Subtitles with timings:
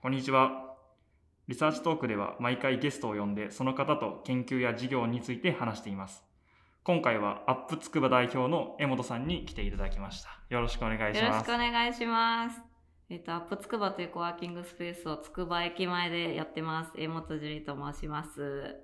[0.00, 0.76] こんにちは。
[1.48, 6.22] リサーチトークでは毎回ゲストを呼んでその方と研究や事業について話しています。
[6.84, 10.28] 今回はアップつくば代表の江本さんに来ていただきました。
[10.50, 11.18] よろしくお願いします。
[11.18, 12.60] よろしくお願いします。
[13.10, 16.92] えっと、アップつくばというコワーキングスペースをつくば駅前でやってます。
[16.96, 18.76] 江本樹里と申します。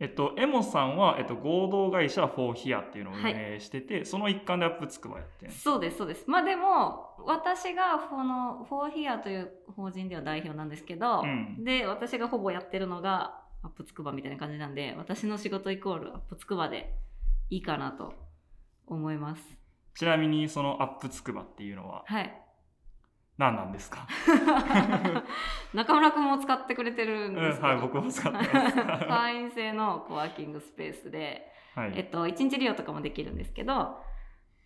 [0.00, 6.24] えっと、江本さんは、えっと、合同会社フォーヒアっていうのを運営してて、その一環でアップつくばやってそうです、そうです。
[6.28, 16.94] まあでも、私がこの、フォーヒアという法人では代表なんですけど、うんで、私がほぼやってるのが、アップつくばみたいな感じなんで、私の仕事イコールアップつくばで
[17.50, 18.14] いいかなと
[18.86, 19.62] 思います。
[19.94, 22.41] ちなみにそのアップつくばっていうのははい。
[23.38, 24.06] 何なんですか、
[25.72, 29.06] 中村くんも使ってくれてるうんん、ですけど、はい、僕も使ってます。
[29.08, 31.92] 会員制のコワーキングスペースで、はい。
[31.96, 34.02] えっと、1日利用とかもできるんですけど、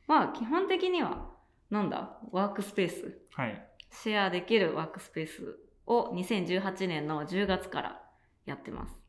[0.08, 1.30] まあ、基本的には、
[1.70, 3.68] なんだ、ワークスペース、はい。
[3.90, 8.02] シェアできるワークスペースを2018年の10月から
[8.44, 9.05] やってます。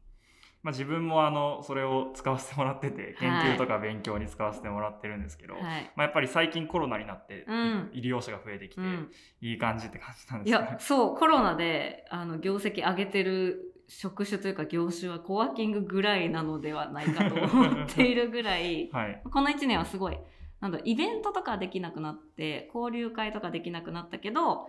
[0.68, 5.64] まあ、自分もあの、それを使わせてもらってて、研はい究とか勉強に使わせてもらってるんですけど、はい。
[5.96, 9.10] まあ、やっぱり最近コロナになって、うん医療者が増えてきて、うん。
[9.40, 10.80] いい感じって感じなんいですねや、。
[10.82, 19.22] そう、コロナで、あの、業績上げてる職種というか業種はコワーキングぐらいなのではないかと思っているぐらい、 はい。
[19.32, 20.18] この1年はすごい、
[20.60, 24.68] なんイベントとかできなくなって、交流会とかできなくなったけど、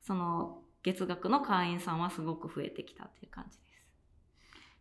[0.00, 3.69] その、月額の会員さんはすごく増えてきたっていう感じです。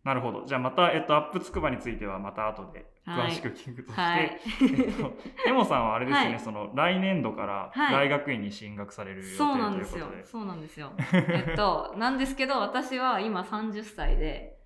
[0.03, 0.45] なるほど。
[0.45, 4.39] じゃあまた、えっと、アップつくばについてはまた後ではい詳しく聞くとして、はい。
[4.61, 5.14] えっと、
[5.47, 10.25] エモさんはあれですよね、はいその、来年度からはい大学院に進学される予定とそういうなんですよことで。。
[10.25, 10.92] そうなんですよ。
[11.14, 14.58] えっと、なんですけど、私は今30歳で、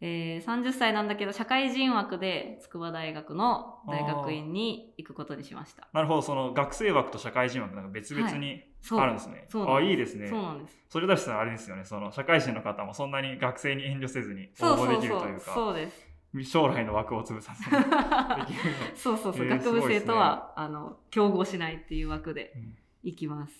[0.00, 5.88] えー、30歳なんだけど、社会人枠で筑波大学の大学院に行くことにしました。
[5.92, 8.62] なるほど、その学生枠と社会人枠なんか別々に。
[8.92, 9.44] あるんですね。
[9.48, 10.28] あ、そうなんですいいですね。
[10.28, 10.76] そうなんです。
[10.88, 16.06] それだしたらあれですよね、その社会人の方もそんなに学生に遠慮せずに応募でそうそうそきるといううか、そうです。
[16.44, 18.58] 将来の枠を潰さずに
[18.94, 23.52] そうそうそう、えー学部生とは、あの、競合しないっていう枠でうん行きます。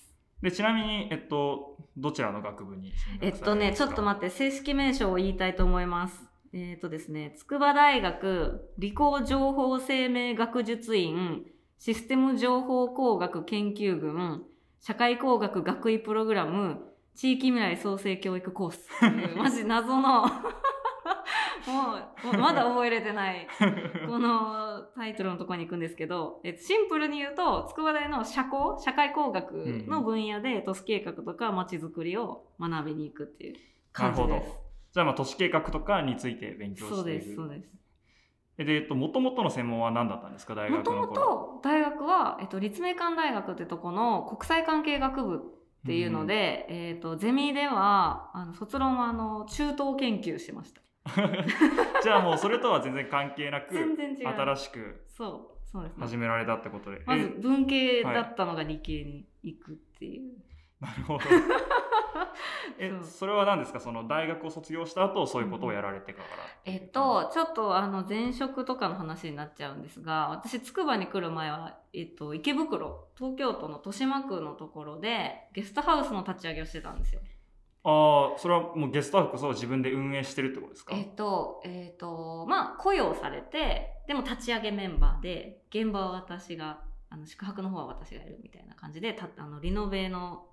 [0.43, 6.21] で、ちなみに、えっと、どちらの学部にえっとね、ちょっと待っって、正式名称を言いたいと思います。
[6.53, 11.45] えっとですね、筑波大学理工情報生命学術院
[11.79, 14.43] システム情報工学研究群
[14.81, 18.89] 社会工学学位プログラム地域未来創生教育コース。
[19.37, 20.27] マジ謎の。
[21.67, 21.95] も
[22.33, 23.49] う、まだ覚えれてない、
[24.07, 29.53] このタイトルのところに行くんですけど、えシンプルに言うと、筑波大の社工、社会工学
[29.89, 33.57] の分野で都市計画とか街づくりを学びに行くっていう
[33.93, 34.66] 感じです。
[34.97, 36.97] じゃあ、まあ、都市計画とかについて勉強している。
[36.97, 37.69] そうです、そうです。
[38.57, 41.61] えで、えっと、もともとの専門は何だったんですか、大もとも学の頃。
[41.61, 45.41] と大学は、えっと、立命館大学ってとこの国際関係学部っ
[45.84, 50.81] ていうので、えっと、ゼミでは、あの、卒論は、あの、中東研究しました。
[52.03, 54.28] じゃあもうそれとは全然関係なく、全然違う。
[54.28, 56.03] 新しくそう、そうですね。
[56.03, 57.03] 始められたってことで。
[57.05, 60.39] まずえ文系だったのが理系に行くっていう。
[60.81, 61.25] なるほど。
[62.78, 63.80] えそうそれは何ですか？
[63.80, 66.28] その大学を卒業した後、そういうことをやられてから。
[66.64, 77.20] えっと、ちょっとあの前職とかの話になっちゃうんですが、私、つくばに来る前は、えっと、池袋、東京都の豊島区のところで、ゲストハウスの立ち上げをしてたんですよ。
[77.84, 80.94] ああ、それはもうゲストハウスを自分で運営してるってことですか？
[80.97, 86.80] えっと、えっと、まあ、雇用されて、でも立ち上げメンバーで、現場は私が、
[87.10, 90.47] あの、宿泊の方は私がやるみたいな感じで、たあの、リノベの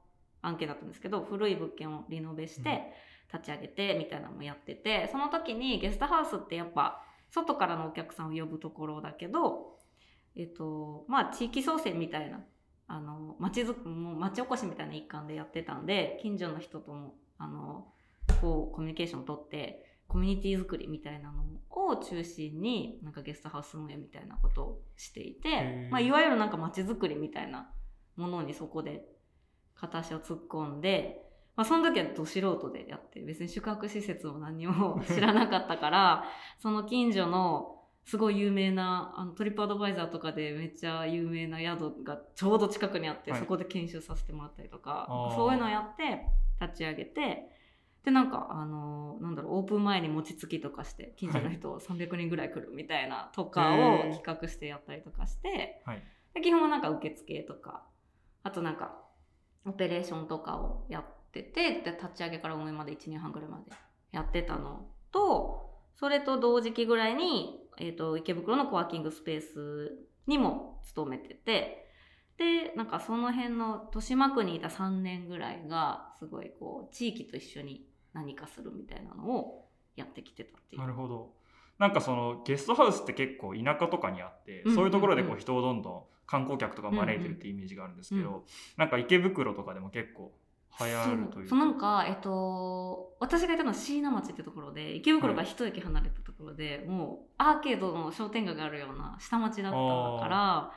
[0.44, 2.94] 案件だったんですけど、古い物件をリノベして、
[3.34, 9.80] 立ち上げて、みたいなのもやってて、その時にゲストハウスってやっぱ、外からのお客さんを呼ぶところだけど、
[10.36, 12.42] えっと、まあ、地域創生みたいな、
[12.88, 17.88] あの、町づく、もう町おこしみたいな一環でやってたんで、近所の人とも、あの、
[18.42, 27.70] こう、コミュニケーションを取って、コミュニティ作りみたいなのを中心に、なんかゲストハウス運営みたいなことをしていへてー、まあ、いわゆるなんか街づくりみたいな
[28.16, 29.06] ものにそこで
[29.76, 31.22] 片足を突っ込んで、
[31.56, 36.24] まあ、その時はど素人でやって、別に宿泊施設も何にも 知らなかったから、
[36.60, 43.40] その近所のすごい有名な、あのトリップアドバイザーとかでめっちゃ有名な宿がちょうど近くにあって、はい。
[43.40, 46.26] そこで研修させてもらったりとかそういうのをやって
[46.60, 47.50] 立ち上げて、
[48.04, 56.04] で、なんか、あのなんだろう、オープン前に餅つきとかして、近所の人300人ぐらい来るみたいなとかを企画してやったりとかして、はい。
[56.34, 57.86] で基本はなんか受付とか、
[58.44, 59.03] あとなんか、
[59.66, 63.64] オペレーションとかをやってて、で、立ち上げから運営まで1年半ぐらいまで
[64.12, 71.84] やってたのと、それと同時期ぐらいに、えっ、と、池袋のコワーキングスペースにも勤めてて、
[72.38, 79.66] でなんかその辺の豊島区にいた3年ぐらいがすごいこう地域と一緒に何かするみたいなのを
[79.96, 80.82] やってきてたっていう。
[80.82, 81.34] なるほど。
[81.80, 84.76] なんかそのゲストハウスって結構田舎とかにあって、うん。
[84.76, 88.42] そういうところでこう人をどんどん観光客とか招いてるっていうイメージがあるんですけど、うん
[88.76, 90.34] なんか池袋とかでも結構
[90.80, 91.60] 流行るというそう。
[91.60, 100.72] なんかえっと私がいたのは椎名町ってところで池袋から一駅離れたところで、もうアーケードの商店街があるような下町だったから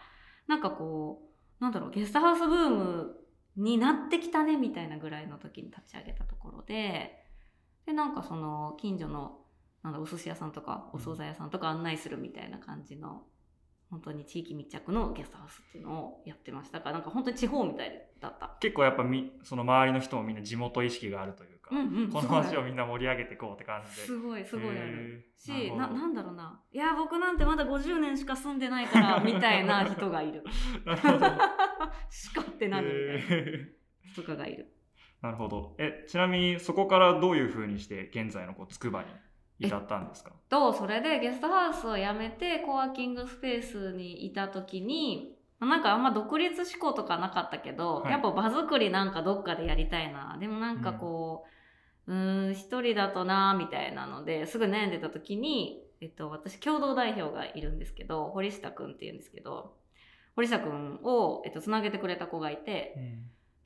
[0.47, 1.23] なんかこ
[1.59, 3.17] うなんだろうゲストハウスブーム
[3.57, 7.25] になってきたねみたいなぐらいの時に立ち上げたところで
[7.87, 9.39] でなんかその近所の
[9.83, 13.23] なんだお寿司屋さんとかお惣菜屋さんとか案内するみたいな感じの
[13.91, 18.57] 本当に地域密着のゲストハウスっていうのをやってましたからなんか本当に地方みたいだった。
[18.61, 22.11] 結構やっぱみその周りの人もみんな地元意識があるというか、うんうん。
[22.11, 24.07] この街をみんな盛り上げていこうって感じで。
[24.07, 26.61] すごいすごいあるしななんだろうな。
[26.73, 30.43] いや僕なんてまだ50年しか住んでないからみたいな人がいる。
[30.85, 31.27] なるほど。
[32.11, 33.69] しかって何みたいなへ
[34.15, 34.73] 人がいる。
[35.23, 35.25] ー。
[35.25, 35.77] なるほど。
[35.79, 39.07] えちなみにそこからどういうふうにして現在のこう筑波に
[39.59, 40.33] 至ったんですか？
[40.49, 48.13] とそれでゲストハウスを辞めてコワーキングスペースにいた時になんかあんま独立志向とかなかったけど、はい。
[48.13, 50.37] やっぱ場作りなんかどっかでやりたいな。
[50.39, 51.45] でもなんかこ
[52.07, 59.75] ううーん一人だとなみたいなのですぐ悩んでた時に、えっと、私共同代表がいるんですけど堀下くんっていうんですけど
[60.37, 62.95] 堀下くんを、えっと、つなげてくれた子がいて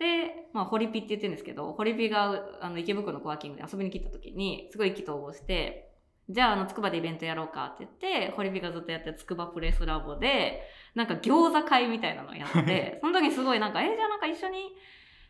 [0.00, 5.93] で、まあ、ホリピって言ってるんですけど、ホリピがあの池袋のコワーキングで遊びに来た時に、すごい意気投合して、
[6.31, 10.62] じゃあ、あの、つくばでイベントやろうかって言って、ホリピがずっとやってるつくばプレスラボで、
[10.94, 14.73] なんか餃子会みたいなのをやって、 その時にすごいなんか、え、じゃあなんか一緒に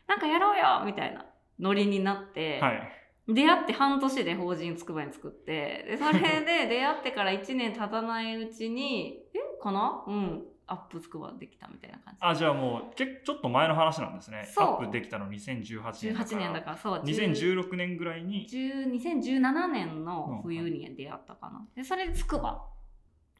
[0.06, 1.26] なんかやろうよみたいな
[1.58, 2.96] ノリになって、はい
[3.28, 10.02] 出会って半年で法人つくばに作って、で、それで出会ってから1年経たないうちに、えかな？
[10.06, 10.44] うん。
[10.70, 12.18] アップつくばできたみたいな感じ。
[12.20, 14.48] あじゃあもうけちょっと前の話なんですね。
[14.56, 17.02] アップできたの2018年だか18ら年だから、そう。
[17.02, 18.46] 2016年ぐらいに。
[18.48, 21.66] 10 2017年の冬に出会ったかな。
[21.74, 22.64] で、それでつくば。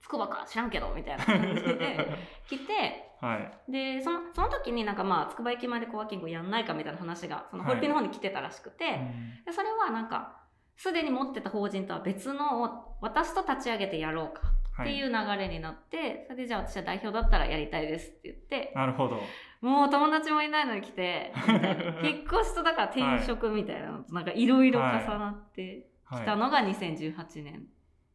[0.02, 2.18] つくばか知らんけど、みたいな感じで
[2.48, 3.36] 来て、は
[3.68, 3.70] い。
[3.70, 7.72] で、その、その時になんかまあ、つくば駅前でコワーキングやんないかみたいな話が、そのはい。
[7.74, 9.44] ホイッピの方に来てたらしくて、うん。
[9.44, 10.40] でそれはなんか、
[10.76, 14.46] すでに持ってた法人とは別のを私と立ち上げてやろうか。
[14.46, 19.20] はいっていう流れになって、それでじゃあ私は代表だったらやりたいですって言って、なるほど。
[19.60, 21.32] もう友達もいないのに来て、
[22.02, 24.84] 引っ越しとだから転職みたいなのとなんかいろいろ重
[25.18, 26.20] なってはい。
[26.22, 27.66] きたのが2018年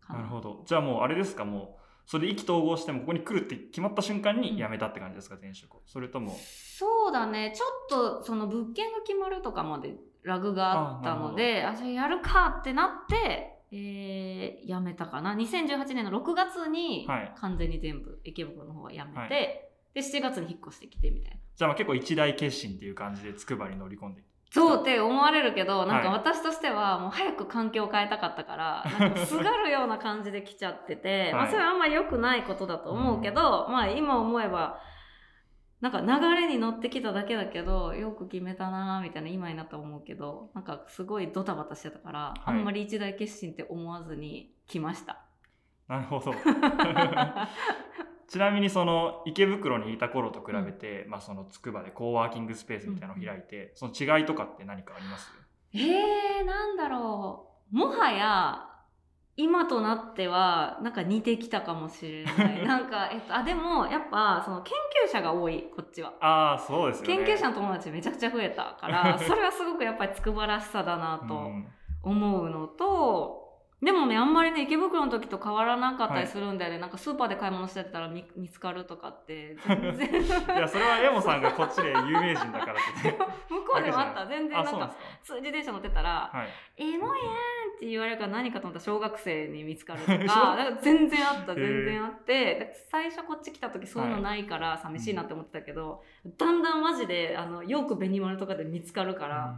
[0.02, 0.20] かな。
[0.20, 0.64] なるほど。
[0.66, 1.46] じゃあもうあれですか？
[1.46, 5.36] もうそれで意気投合してもここに来るって決まった瞬間に辞めたって感じですか？
[5.36, 5.82] 転職を。
[5.86, 6.32] それとも。
[6.32, 7.70] そうだね、ちょっ
[8.20, 15.36] とその物件が決まるとかまでラグがあったので、あじゃあやるかってなって、えー、辞めたかな。
[15.36, 17.34] 2018年の6月にはい。
[17.38, 19.30] 完全に全部池袋の方は辞めて、はい。
[19.30, 21.38] で、7月に引っ越してきてみたいな。
[21.56, 24.22] じゃあまあ結構一大決心っていう感じで筑波に乗り込んで。
[24.52, 26.20] そうって思われるけど、なんかはい。
[26.20, 34.80] 私としてはもう早く環境を変えたかったから、 なんかすがるような感じで来ちゃってて、まあはいそれはあんまり良くないことだと思うけど、まあ今思えば、
[35.86, 45.20] なんか流れに乗ってきただけだけど、よく決めたなーみたいな今になったら思うけど、なんかすごいドタバタしてたから、あんまり一大決心って思わずに来ました。
[45.88, 46.34] なるほど。
[48.28, 55.32] ちなみにその池袋にいた頃と比べて、まあその筑波でコーワーキングスペースみたいなのを開いて、その違いとかって何かあります？
[55.76, 57.78] えー、なんだろう。
[57.78, 58.68] もはや、
[59.38, 62.63] 今となっては、なんか似てきたかもしれない。
[62.65, 64.74] なんか、えっと、あ、でも、やっぱ、その研
[65.06, 66.13] 究者が多い、こっちは。
[66.22, 71.68] ああそうですよね研究者の友達めちゃくちゃ増えたから、 それはすごくやっぱり筑波らしさだなとうん
[72.04, 73.46] 思うのと、
[73.82, 76.80] でもね、あんまりね、池袋の時と変わらなかったりするんだよね。
[76.80, 80.24] なんかスーパーで買い物してたら見見つかるとかって、 全然。
[80.24, 83.18] いやそれはエモさんがこっちで有名人だからってね
[83.50, 84.25] 向こうでもあった。
[84.27, 96.03] 全然なんか自転車乗ってたら、かはいエモいやんって言われるから何かと思ったら小学生に見つかるとか、 か全然あった、全然あって、最初こっち来た時そういうのないから寂しいなって思ってたけど、
[96.38, 99.58] だんだんマジで、あの、よく紅丸とかで見つかるから、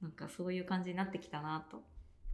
[0.00, 1.82] なんかそういう感じになってきたなと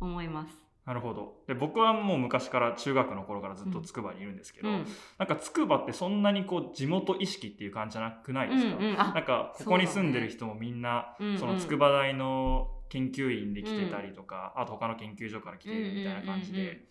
[0.01, 0.65] 思います。
[0.87, 1.37] なるほど。
[1.47, 4.87] で僕はもう昔から中学の頃からずっと筑波にいるんですけど、うん。
[5.19, 16.85] なんか筑波ってそんなにこう地元意識っていう感じじゃなくないですか、うんうんあなんかここに住んでる人もみんなうんうんその筑波大の研究員で来てたりとか、あと他の研究所から来てるみたいな感じで、うんうんうんうん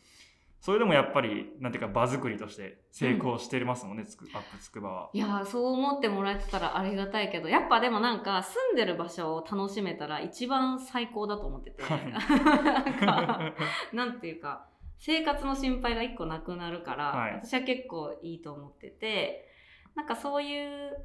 [0.63, 5.09] それでもやっぱりなんていうか場作りとして成功してますもんね、つくアップ筑波は。
[5.11, 12.09] いやーそう思ってもらえてたらありがたいけどやっぱでもなんか住んでる場所を楽しめたら一番最高だと思ってて、はい。
[12.09, 13.53] なんか
[13.91, 14.69] なんていうか
[14.99, 17.33] 生活の心配が一個なくなるから、はい。
[17.43, 19.49] 私は結構いいと思ってて
[19.95, 20.97] なんかそういう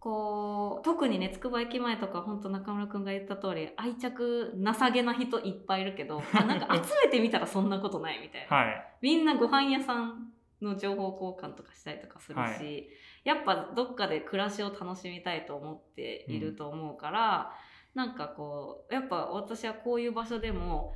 [0.00, 8.84] こう特にねつくば駅前とか本当中村くんが言った通り愛着なさげな人いっぱいいるけど あなんか集めてみたらそんなことないみたいな、はい。
[9.00, 12.88] みんなご飯屋さんの情報交換とかしたりとかするし、はい
[13.24, 17.52] やっぱどっかで暮らしを楽しみたいと思っていると思うから、
[17.94, 20.94] なんかこうやっぱ私はこういう場所でも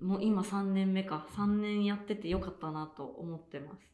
[0.00, 3.90] もう今3年目か3年やっててよかったなと思ってます。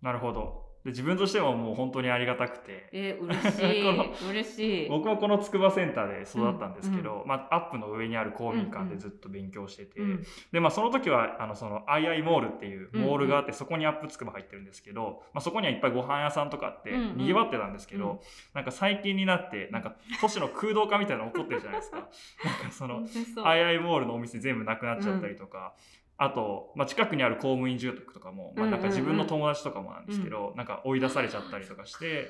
[0.00, 0.65] なるほど。
[0.86, 4.88] で自分としてももう本当にありがたくて、えー、嬉し このい嬉しい。
[4.88, 10.22] 僕はこの筑波センターで育ったんですけど、うまあ、アップの上にある公民館でずっと勉強してて、うん。
[10.52, 13.06] で、まあ、その時はあのそのアイアイモールっていううんうん。
[13.08, 17.16] モールがあって、そこにアップつくば入ってるんですけど、まあ、そこにはいっぱいご飯屋さんとかあってうんうん。
[17.16, 18.18] にぎわってたんですけど、うん。
[18.54, 21.96] なんか最近になってなんか都市の空洞化みたいなの起こってるじゃないですか。
[21.98, 23.44] なんかその本当にそう。
[23.44, 25.74] アイアイモールのお店全部なくなっちゃったりとか、
[26.18, 32.28] あと、まあ、近くにある公務員住宅とかも、まあ、なんか自分の友達とかもなんですけど、なんか追い出されちゃったりとかして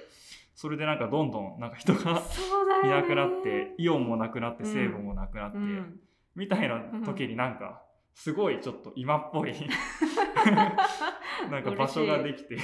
[0.56, 2.22] それでなんかどんどんなんか人が
[2.82, 4.72] いなくなってイオンもなくなってうん。
[4.72, 6.00] 成分もなくなって、うん。
[6.34, 7.82] みたいな時になんか
[8.14, 9.54] すごいちょっと今っぽい
[11.50, 12.56] なんか場所ができて。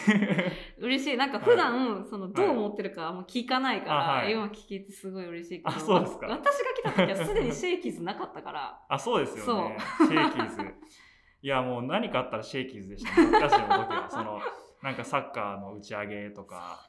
[0.79, 1.17] 嬉しい。
[1.19, 4.33] なんか普段、そのどう思ってるかあんま聞かないから、あはい。
[4.33, 5.77] 今聞けてすごい嬉しいけど。
[5.77, 6.27] あそうですか。
[6.27, 8.81] わ私が来た時はすでにシェイキーズなかったから。
[8.89, 9.77] あそうですよね。
[9.99, 10.57] シェイキーズ
[11.43, 13.31] いやもう何かあったらシェイキーズでしたね。
[13.33, 14.09] 僕たちの時は。
[14.09, 14.41] その
[14.83, 16.89] なんかサッカーの打ち上げとか。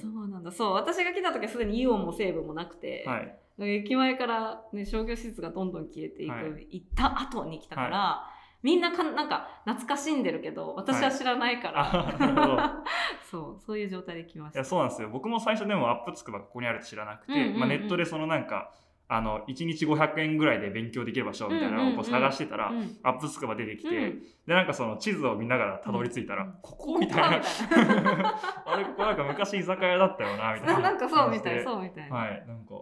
[0.00, 0.52] そうなんだ。
[0.52, 3.78] そう私が来た時はすでにイオンも西武もなくて、はい。
[3.78, 6.66] 駅前から、ね、商業施設がどんどん消えていく、はい。
[6.70, 8.22] 行った後に来たから、
[8.62, 12.58] みんなかなんか懐かしんでるけど私は知らないから、あなるほど。
[13.30, 14.58] そうそういう状態で来ました。
[14.58, 15.08] いやそうなんですよ。
[15.08, 17.58] 僕も最初でもアップつくばここにあるって知らなくて、うんうんうん。
[17.60, 18.74] まあ、ネットでそのなんか
[19.12, 22.96] あの1日500円ぐらいで勉強できる場所みたいなのをこう探してたら、うん。
[23.02, 24.20] アップつくば出てきて、うん。
[24.46, 26.54] でなんかその地図を見ながらたどり着いたら、うん。
[26.62, 27.42] ここみたいな。
[28.66, 30.76] あれここなんか昔居酒屋だったよなみたいな。
[30.76, 32.74] あなんかそうみたいそうみたいな、はいなんか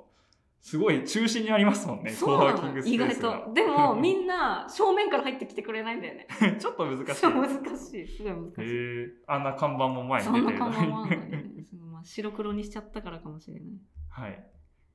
[0.60, 3.38] すごい中心にありますもんねそうなコワーキングスペの意外ースが。
[3.46, 3.54] と。
[3.54, 6.26] でもみんな正面から入ってきてくれないんだよね。
[6.60, 7.04] ちょっと難しい。
[7.06, 8.06] 難しい。
[8.06, 8.60] すごい難しい。
[8.60, 13.62] へえあんな看板も前にそんな出てるのに看板もあんのにねそのまあ白黒にしちゃったからかもしれない。
[14.10, 14.44] はい。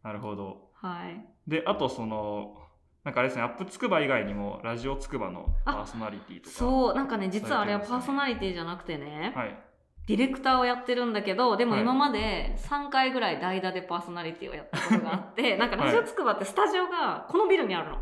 [0.04, 1.26] なるほどはい。
[1.50, 2.56] であとその
[3.04, 9.58] なんかあれですねアップつくば以外にもラジオつくばのパーソナリティとかそうなんかね実はあれはパーソナリティじゃなくてね、はい。
[10.06, 11.82] ディレクターをやってるんだけどでもはい。
[11.82, 17.98] 今まで3回ぐらい代打でパーソナリティをやったことがあって なんかラジオつくばってスタジオがこのビルにあるの。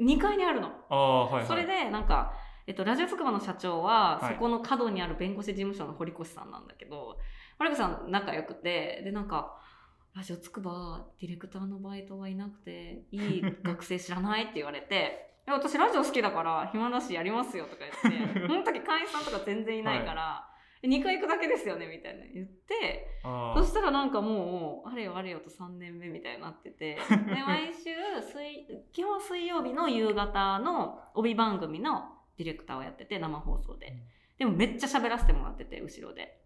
[0.00, 0.68] 2階にあるの。
[0.88, 1.46] ああはいはい。
[1.46, 2.32] それでなんか、
[2.66, 4.34] えっと、ラジオつくばの社長は、はい。
[4.34, 7.18] そこの角にある弁護士事務所の堀越さんなんだけど
[7.58, 9.56] 堀越さん仲良くてでなんか
[10.14, 20.46] 「ラジオつくばディレクターのバイトはいなくて いい学生知らない?」って言われて「え私ラジオ好きだから暇だしやりますよ」とか言ってその時会員さんとか全然いないから。
[20.82, 21.86] 2回行くだけですよね？
[21.88, 26.94] みたいな言ってあそしたらなんかもうあれよあれよと3年目みたいになってて
[27.28, 27.90] で毎週
[28.22, 33.92] 水基本水曜日の夕方の帯番組のディレクターをやってて生放送で。
[34.38, 36.22] でもめっちゃ喋らせてもらってて後ろで。
[36.22, 36.40] え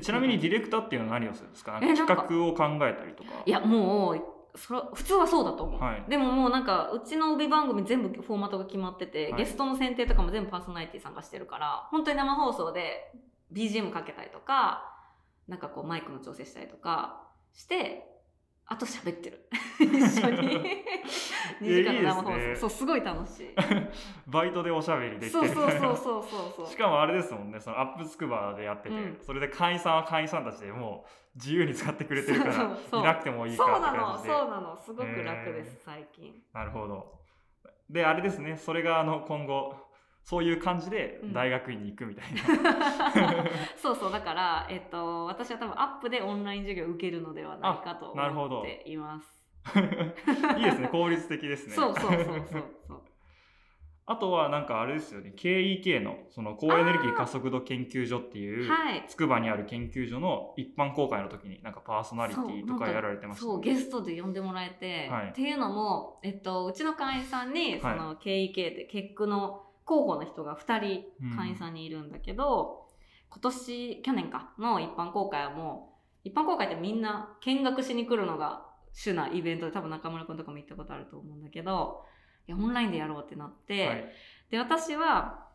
[0.00, 1.80] ちなみにディレクターっていうのは何をするんですか？
[1.80, 3.42] 企画を考えたりとか。
[3.44, 4.22] いやもう
[4.58, 6.04] それ普通はそうだと思う、はい。
[6.08, 9.42] でももうなんかうちの帯番組全部フォーマットが決まってて、はい。
[9.42, 13.12] ゲストの選定とかも全部パーソナリティさんがしてるから本当に生放送で
[13.52, 14.84] BGM かけたりとか
[15.48, 18.09] なんかこうマイクの調整したりとかして
[18.72, 19.48] あと喋ってる。
[19.80, 19.86] 一
[20.24, 20.60] 緒に。
[21.60, 22.36] 2時間の生放送。
[22.36, 22.56] ね。
[22.56, 23.54] そうすごい楽しい。
[24.30, 25.28] バイトでおしゃべりできて。
[25.30, 26.24] そうそうそうそうそう。
[26.58, 29.18] そうしかもあれですもんねそのアップつくばでやってて、うん。
[29.20, 34.76] それで会員さんは会員さんたちでもう自由に使ってくれてるからいなくてもいいかってそうなのそうなの。
[34.80, 36.40] すごく楽です、最近。
[36.54, 37.20] なるほど。
[37.90, 39.74] であれですねそれがあの今後
[40.22, 41.32] そういう感じでうん。
[41.32, 43.44] 大学院に行くみたいな、
[43.76, 49.40] そうそうだから、えっと、私は多分アップでオンライン授業を受けるのではないかと思っています。
[50.58, 50.88] いいですね。
[50.88, 51.74] 効率的ですね。
[51.74, 52.46] そうそうそうそう
[52.86, 53.00] そう。
[54.06, 55.32] あとはなんかあれですよね。
[55.36, 59.04] KEK のその高エネルギー加速度研究所っていうはい。
[59.06, 65.28] 筑波にある研究所の一般公開の時になんかパーソナリティとかやられてましたそうゲストで呼んでもらえて、はい。
[65.28, 67.98] っていうのも、えっと、うちの会員さんにそはい。
[67.98, 72.86] の KEK で結句の候補の人が2うん人会員さんにいるんだけど、
[73.28, 74.52] 今年去年か。
[74.58, 82.04] の一般公開はもう一般公開ってみんな見学しに来るのが主なイベントで多分中村君とかも行ったことあると思うんだけど
[82.46, 84.04] いやオンラインでやろうってなって、はい。
[84.50, 85.48] で私は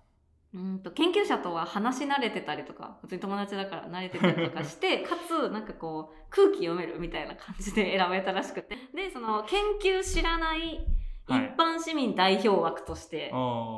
[0.53, 8.75] うんと研究者とは話し慣れてたりとか普通に友達だから慣れてたりとかして かつなんかこう空気読めるみたいな感じで選べたらしくて。
[8.93, 10.94] でその研究知らない一
[11.27, 11.55] はい。
[11.57, 13.31] 般市民代表枠として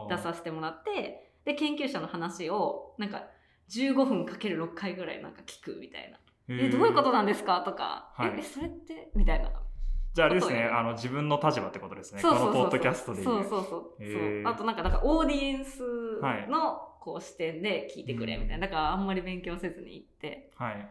[0.09, 3.23] 出させてもらってで研究者の話をなんか
[3.69, 6.17] 15分かける6回ぐらいなんか聞くみたいな。
[6.49, 7.61] えどういうことなんですか？
[7.61, 8.35] とか、はい。
[8.39, 9.51] えそれってみたいな。
[10.13, 12.21] じゃああれですね、あの自分の立場ってことですね。
[12.21, 12.53] そうそうそうそう。
[12.53, 13.23] このポッドキャストで。
[13.23, 15.83] そうそうそうあとなんかなんかオーディエンス
[16.21, 16.47] はい。
[16.49, 18.67] のこう視点で聞いてくれみたいな。
[18.67, 20.51] だからあんまり勉強せずに行って。
[20.55, 20.89] はい。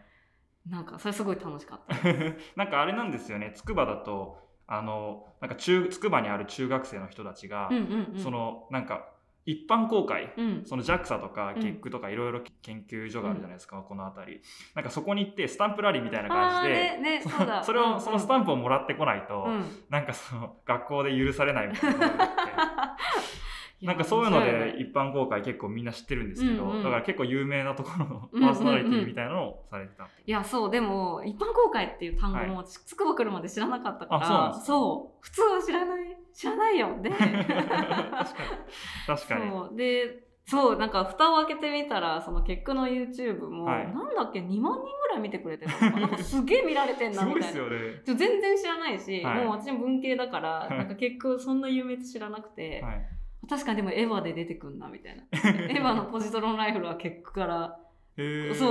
[0.69, 1.95] なんかそれすごい楽しかった。
[2.55, 4.37] なんかあれなんですよね、筑波だと、
[4.67, 8.23] あの、なんか中、筑波にある中学生の人たちが、うんうんうん。
[8.23, 9.07] その、なんか、
[9.45, 10.63] 一般公開、うん。
[10.65, 11.61] その JAXA とかうん。
[11.61, 14.41] GEC とかいろいろ研究所があるじゃないですか、この辺り。
[14.75, 17.63] なんかそこに行ってスタンプラリーみたいな感じで、ねねそそうだ。
[17.63, 19.63] それを、そのスタンンプをもらってこないと、うん。
[19.89, 23.37] なんかその学校で許されないみたいなのがあって。
[23.81, 26.83] なんかそういうので一般公開結構みんな知ってるんですけど、うんうん。
[26.83, 28.53] だから結構有名なところのうんうんうん。
[28.53, 30.05] パーソナリティみたいなのをされてた。
[30.05, 34.65] っていういやそうでも一般公開っていう単語も私つくば来るまで知らなかったから、あそうなんですか？
[34.65, 37.45] そう普通は知らない知らないよで確かに。
[39.07, 39.51] 確かに。
[39.51, 39.77] そう。
[39.77, 43.85] でそうなんか蓋を開けてみたらその結句の YouTube も、はい。
[43.93, 45.91] なんだっけ2万人ぐらい見てくれてるな？
[46.01, 47.61] なんかすげえ見られてんすなみたいな。
[47.61, 48.17] ごいですよね。
[48.17, 49.45] 全然知らないし、はい。
[49.45, 53.05] もう私も文系だから、は いなんか結構そんな有名って知らなくて、はい
[53.49, 55.23] 確かにでもエヴァで出てくんなみたいな。
[55.33, 57.79] エヴァのポジトロンライフルは結句から、
[58.17, 58.23] そ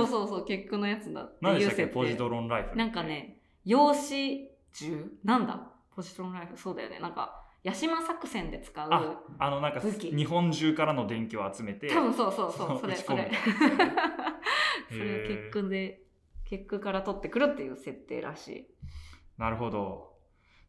[0.03, 1.93] うそうそう結句のやつだって何でいう設定したっけ？
[1.93, 5.71] ポジドロンライフルなんかね用紙銃なんだ？
[5.95, 6.57] ポジトロンライフル？
[6.57, 6.99] そうだよね。
[6.99, 13.31] なんか八島作戦で使うああのなんか日本中からの電気を集めて多分そうそうそそううそれそれ。
[14.89, 16.01] それ 結句で
[16.45, 18.67] 結句から取ってくるっていう設定らしい。
[19.37, 20.06] なるほど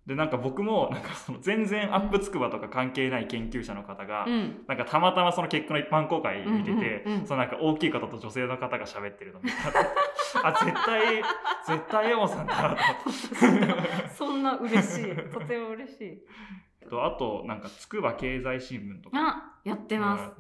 [0.08, 4.64] でなんか僕もなんかその全然アップつくばとか関係ない研究者の方が、うん。
[4.66, 7.20] なんかたまたまその結果の一般公開見てて、うんうん。
[7.20, 9.84] うんそのなんか大きい方と女性の方が喋ってるの見たら
[10.44, 11.22] あ絶対
[11.66, 13.10] 絶対エモさんだなと。
[14.16, 15.14] そんな嬉しい。
[15.30, 16.88] とても嬉しい。
[16.88, 20.32] とあとなんか筑波経済新聞とかあやってます。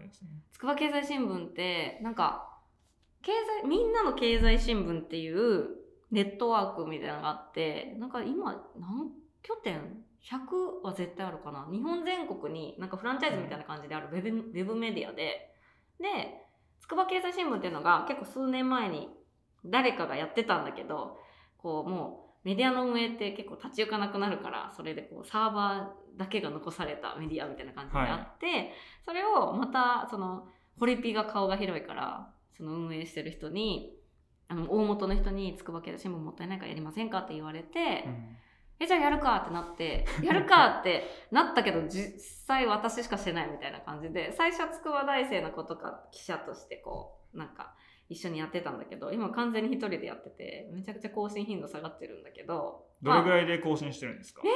[0.52, 2.58] 筑波経済新聞ってなんか
[3.20, 3.32] 経
[3.62, 5.76] 済みんなの経済新聞っていう
[6.10, 11.66] ネットワークみたいなのがあってなんか今何拠点？100は絶対あるかな？
[11.70, 15.54] 日本全国になんかフランチャイズみたいな感じであるウェブウェブメディアで。
[16.00, 16.06] で
[16.80, 19.08] 筑波経済新聞っていうのが結構数年前に
[19.64, 21.18] 誰かがやってたんだけど
[21.58, 28.72] こうもうメディアの運営って結構立ち行かなくなるからそれでこうサーバーだけが残されたメディアみたいな感じであって、
[29.04, 33.92] それをまたそのホリピが顔が広いからその運営してる人に
[34.48, 38.04] あの大元の人に筑波経済新聞もったいないからやりませんかって言われて、
[38.80, 47.74] えじゃあやるかってなって やるかってなったけど実際私しかしてないみたいな感じで最初は筑波大生の子とか記者としてこうなんか
[48.08, 54.50] 一緒にやってたんだけど今完全に一人でやっててめちゃくちゃ更新頻度下がってるんだけどどれぐまあらいで更新してるんですか、本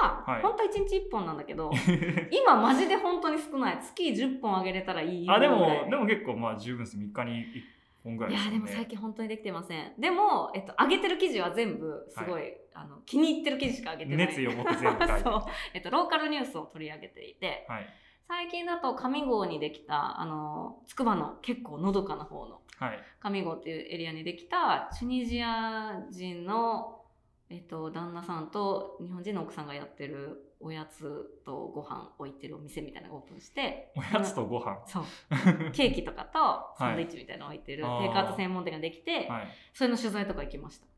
[0.00, 0.42] 当は、はい。
[0.42, 1.70] 本当は1日1本なんだけど
[2.30, 3.78] 今マジで本当に少ない。
[3.78, 6.98] 月10本上げれたらいいあでもでも結構まあ十分です。
[6.98, 7.75] 3日に1
[8.06, 8.56] 本ぐらいいですよね。
[8.56, 9.92] やでも最近本当にできてません。
[9.98, 14.26] でも、えっと、上げてる記事は全部すごい、あの気に入ってる記事しか上げてない。
[14.28, 17.66] 熱意を持って全部 そう、えっと、ローカルニュースを取り上げていて。
[17.68, 17.86] はい。
[18.28, 22.98] 最近だと上郷にできたあの筑波の結構のどかな方のはい。
[23.20, 27.02] 上郷っていうエリアにできたチュニジア人の、
[27.48, 34.76] えっと、旦那さんと日本人の奥さんがやってるおやつとご飯置いてるお店みたいなのがオープンしておやつとご飯。
[34.86, 35.04] そう。
[35.70, 39.48] ケーキとかとサンドイッチみたいなの置いてる、はいテイクアウト専門店ができて、はい。
[39.72, 40.86] それの取材とか行きました。
[40.86, 40.88] へ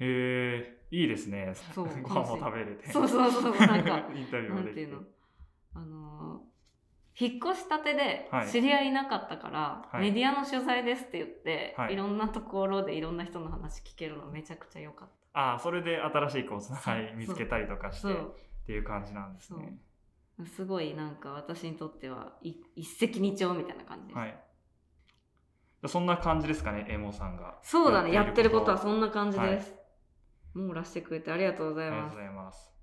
[0.00, 1.52] えいいですね。
[1.54, 2.88] そう ご飯も食べれて。
[2.90, 4.70] そうそうそうなんか インタビューなもできて。
[4.70, 5.02] んていうの
[5.74, 6.48] あのー
[7.20, 16.78] 引っ越したてではい知り合いいなかったから、はいメディアの取材ですって言って、はいい、ろんなところでいろんな人の話聞けるのめちゃくちゃ良かっああそれで新しいこうつな
[17.14, 17.92] 見つけたりとかた。
[17.92, 18.36] してそう
[18.68, 19.78] っていう感じなんですね。
[20.54, 24.18] すごいなんか私にとってはい一石二鳥みたいな感じです。
[24.18, 24.38] はい。
[25.86, 27.58] そんな感じですかねエモさんが。
[27.62, 28.72] そうだねやってること。
[28.72, 29.74] はんそんな感じです。
[30.52, 32.12] 網羅してくれてありがとうございます。
[32.18, 32.40] ありがとうご。
[32.42, 32.77] ざいます